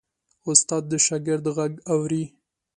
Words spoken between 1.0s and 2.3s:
شاګرد غږ اوري.